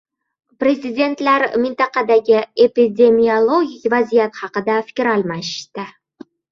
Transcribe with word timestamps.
Prezidentlar 0.61 1.45
mintaqadagi 1.65 2.39
epidemiologik 2.67 3.89
vaziyat 3.97 4.43
haqida 4.45 4.83
fikr 4.91 5.15
almashishdi 5.17 5.91